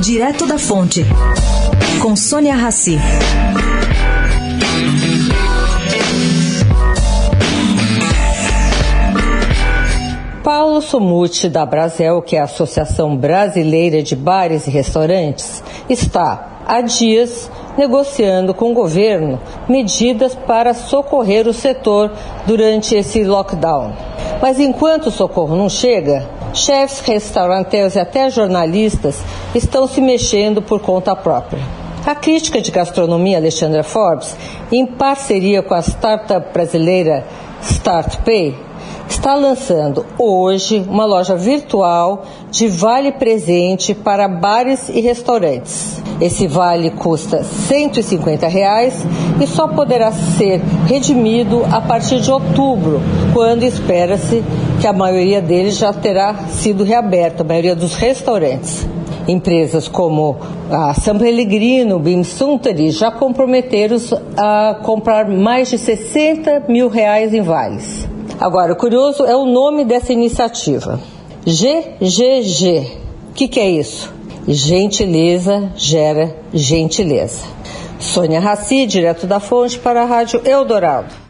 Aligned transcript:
Direto 0.00 0.46
da 0.46 0.58
Fonte, 0.58 1.04
com 2.00 2.16
Sônia 2.16 2.54
Rassi. 2.54 2.98
Paulo 10.42 10.80
Somuti, 10.80 11.50
da 11.50 11.66
Brasel, 11.66 12.22
que 12.22 12.34
é 12.34 12.40
a 12.40 12.44
Associação 12.44 13.14
Brasileira 13.14 14.02
de 14.02 14.16
Bares 14.16 14.66
e 14.66 14.70
Restaurantes, 14.70 15.62
está 15.86 16.62
há 16.66 16.80
dias 16.80 17.50
negociando 17.76 18.54
com 18.54 18.70
o 18.70 18.74
governo 18.74 19.38
medidas 19.68 20.34
para 20.34 20.72
socorrer 20.72 21.46
o 21.46 21.52
setor 21.52 22.10
durante 22.46 22.94
esse 22.94 23.22
lockdown. 23.22 23.92
Mas 24.40 24.58
enquanto 24.58 25.08
o 25.08 25.10
socorro 25.10 25.54
não 25.54 25.68
chega, 25.68 26.39
chefes 26.54 27.00
restaurantes 27.00 27.94
e 27.94 27.98
até 27.98 28.30
jornalistas 28.30 29.18
estão 29.54 29.86
se 29.86 30.00
mexendo 30.00 30.60
por 30.60 30.80
conta 30.80 31.14
própria. 31.14 31.62
A 32.06 32.14
crítica 32.14 32.60
de 32.60 32.70
gastronomia 32.70 33.36
Alexandra 33.36 33.82
Forbes, 33.82 34.34
em 34.72 34.86
parceria 34.86 35.62
com 35.62 35.74
a 35.74 35.80
startup 35.80 36.52
brasileira 36.52 37.26
StartPay, 37.62 38.56
está 39.20 39.34
lançando 39.34 40.06
hoje 40.18 40.82
uma 40.88 41.04
loja 41.04 41.36
virtual 41.36 42.24
de 42.50 42.68
vale 42.68 43.12
presente 43.12 43.94
para 43.94 44.26
bares 44.26 44.88
e 44.88 44.98
restaurantes. 45.02 46.00
Esse 46.18 46.46
vale 46.46 46.88
custa 46.88 47.44
150 47.44 48.48
reais 48.48 48.94
e 49.38 49.46
só 49.46 49.68
poderá 49.68 50.10
ser 50.10 50.62
redimido 50.86 51.62
a 51.70 51.82
partir 51.82 52.20
de 52.20 52.30
outubro, 52.30 53.02
quando 53.34 53.62
espera-se 53.62 54.42
que 54.80 54.86
a 54.86 54.92
maioria 54.92 55.42
deles 55.42 55.76
já 55.76 55.92
terá 55.92 56.34
sido 56.48 56.82
reaberta, 56.82 57.42
a 57.42 57.46
maioria 57.46 57.76
dos 57.76 57.94
restaurantes. 57.96 58.88
Empresas 59.28 59.86
como 59.86 60.38
a 60.70 60.94
San 60.94 61.18
Pellegrino, 61.18 61.98
Bim 61.98 62.24
Suntory 62.24 62.90
já 62.90 63.10
comprometeram 63.10 63.98
a 64.38 64.78
comprar 64.82 65.28
mais 65.28 65.68
de 65.68 65.76
60 65.76 66.64
mil 66.68 66.88
reais 66.88 67.34
em 67.34 67.42
vales. 67.42 68.09
Agora, 68.40 68.72
o 68.72 68.76
curioso 68.76 69.26
é 69.26 69.36
o 69.36 69.44
nome 69.44 69.84
dessa 69.84 70.14
iniciativa. 70.14 70.98
GGG. 71.44 72.98
O 73.28 73.32
que, 73.34 73.46
que 73.46 73.60
é 73.60 73.68
isso? 73.68 74.10
Gentileza 74.48 75.70
gera 75.76 76.34
gentileza. 76.54 77.44
Sônia 77.98 78.40
Raci, 78.40 78.86
direto 78.86 79.26
da 79.26 79.40
fonte 79.40 79.78
para 79.78 80.02
a 80.02 80.06
Rádio 80.06 80.40
Eldorado. 80.42 81.29